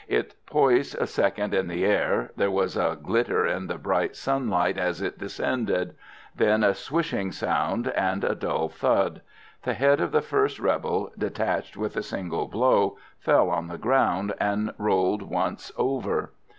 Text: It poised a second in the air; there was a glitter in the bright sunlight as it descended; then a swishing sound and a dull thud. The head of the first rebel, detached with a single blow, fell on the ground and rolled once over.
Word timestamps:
It 0.07 0.33
poised 0.47 0.95
a 0.99 1.05
second 1.05 1.53
in 1.53 1.67
the 1.67 1.85
air; 1.85 2.31
there 2.35 2.49
was 2.49 2.75
a 2.75 2.97
glitter 2.99 3.45
in 3.45 3.67
the 3.67 3.77
bright 3.77 4.15
sunlight 4.15 4.79
as 4.79 4.99
it 4.99 5.19
descended; 5.19 5.93
then 6.35 6.63
a 6.63 6.73
swishing 6.73 7.31
sound 7.31 7.87
and 7.89 8.23
a 8.23 8.33
dull 8.33 8.67
thud. 8.67 9.21
The 9.61 9.75
head 9.75 10.01
of 10.01 10.11
the 10.11 10.23
first 10.23 10.57
rebel, 10.57 11.11
detached 11.15 11.77
with 11.77 11.95
a 11.95 12.01
single 12.01 12.47
blow, 12.47 12.97
fell 13.19 13.51
on 13.51 13.67
the 13.67 13.77
ground 13.77 14.33
and 14.39 14.73
rolled 14.79 15.21
once 15.21 15.71
over. 15.77 16.31